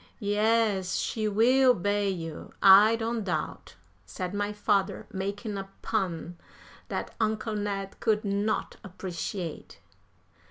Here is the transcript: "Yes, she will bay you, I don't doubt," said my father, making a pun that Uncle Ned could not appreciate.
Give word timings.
"Yes, 0.19 0.95
she 0.95 1.27
will 1.27 1.75
bay 1.75 2.09
you, 2.09 2.55
I 2.59 2.95
don't 2.95 3.23
doubt," 3.23 3.75
said 4.03 4.33
my 4.33 4.51
father, 4.51 5.05
making 5.13 5.59
a 5.59 5.69
pun 5.83 6.39
that 6.87 7.13
Uncle 7.19 7.53
Ned 7.55 7.99
could 7.99 8.25
not 8.25 8.77
appreciate. 8.83 9.79